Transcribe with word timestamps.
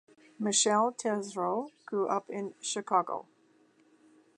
Michelle 0.39 0.91
Tesoro 0.93 1.67
grew 1.85 2.07
up 2.07 2.27
in 2.31 2.55
Chicago. 2.59 3.27